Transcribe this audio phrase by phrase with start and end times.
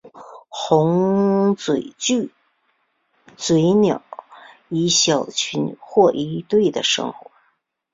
[0.49, 2.31] 红嘴巨
[3.37, 4.01] 嘴鸟
[4.67, 7.29] 以小群或一对的生活。